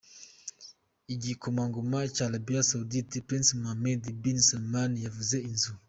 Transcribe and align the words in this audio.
Igikomangoma 1.13 1.99
cya 2.15 2.23
Arabia 2.29 2.67
Saudite 2.69 3.17
,Prince 3.27 3.49
Mohammed 3.61 4.01
Bin 4.21 4.37
Salman 4.47 4.91
cyaguze 5.01 5.37
inzu. 5.49 5.73